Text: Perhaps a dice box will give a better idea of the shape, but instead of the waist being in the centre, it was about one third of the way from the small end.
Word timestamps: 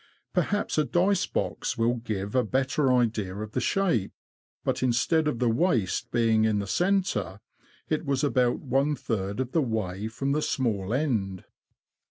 Perhaps 0.33 0.79
a 0.79 0.83
dice 0.83 1.27
box 1.27 1.77
will 1.77 1.93
give 1.97 2.33
a 2.33 2.43
better 2.43 2.91
idea 2.91 3.35
of 3.35 3.51
the 3.51 3.61
shape, 3.61 4.11
but 4.63 4.81
instead 4.81 5.27
of 5.27 5.37
the 5.37 5.47
waist 5.47 6.09
being 6.09 6.43
in 6.43 6.57
the 6.57 6.65
centre, 6.65 7.39
it 7.87 8.03
was 8.03 8.23
about 8.23 8.61
one 8.61 8.95
third 8.95 9.39
of 9.39 9.51
the 9.51 9.61
way 9.61 10.07
from 10.07 10.31
the 10.31 10.41
small 10.41 10.91
end. 10.91 11.43